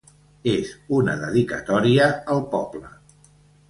“És 0.53 0.71
una 1.01 1.15
dedicatòria 1.25 2.11
al 2.37 2.45
poble”. 2.57 2.87